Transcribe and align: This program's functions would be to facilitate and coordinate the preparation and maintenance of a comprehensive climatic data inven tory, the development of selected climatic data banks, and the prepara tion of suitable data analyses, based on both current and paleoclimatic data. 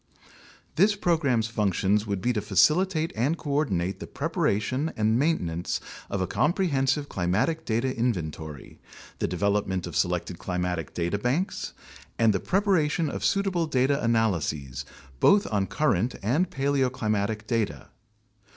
This 0.77 0.95
program's 0.95 1.45
functions 1.45 2.07
would 2.07 2.21
be 2.21 2.33
to 2.33 2.41
facilitate 2.41 3.13
and 3.15 3.37
coordinate 3.37 3.99
the 3.99 4.07
preparation 4.07 4.91
and 4.97 5.19
maintenance 5.19 5.79
of 6.09 6.21
a 6.21 6.25
comprehensive 6.25 7.07
climatic 7.07 7.65
data 7.65 7.89
inven 7.89 8.31
tory, 8.31 8.79
the 9.19 9.27
development 9.27 9.85
of 9.85 9.95
selected 9.95 10.39
climatic 10.39 10.95
data 10.95 11.19
banks, 11.19 11.73
and 12.17 12.33
the 12.33 12.39
prepara 12.39 12.89
tion 12.89 13.11
of 13.11 13.23
suitable 13.23 13.67
data 13.67 14.03
analyses, 14.03 14.85
based 15.19 15.45
on 15.45 15.65
both 15.65 15.69
current 15.77 16.15
and 16.23 16.49
paleoclimatic 16.49 17.45
data. 17.45 17.89